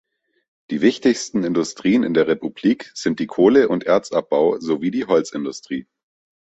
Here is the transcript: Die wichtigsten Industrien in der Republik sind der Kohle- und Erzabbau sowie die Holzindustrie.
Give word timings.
Die 0.71 0.81
wichtigsten 0.81 1.43
Industrien 1.43 2.01
in 2.01 2.15
der 2.15 2.25
Republik 2.27 2.89
sind 2.95 3.19
der 3.19 3.27
Kohle- 3.27 3.69
und 3.69 3.83
Erzabbau 3.83 4.59
sowie 4.59 4.89
die 4.89 5.05
Holzindustrie. 5.05 5.85